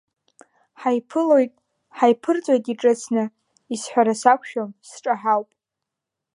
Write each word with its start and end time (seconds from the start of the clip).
Ҳаиԥылоит, 0.79 1.53
ҳаиԥырҵуеит 1.97 2.65
иҿыцны, 2.71 3.23
исҳәара 3.73 4.13
сақәшәом, 4.21 4.71
сҿаҳауп. 4.89 5.49